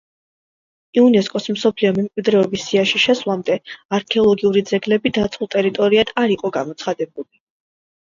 [1.01, 3.59] იუნესკოს მსოფლიო მემკვიდრეობის სიაში შესვლამდე,
[4.01, 7.33] არექოლოგიური ძეგლები დაცულ ტერიტორიად არ იყო გამოცხადებული.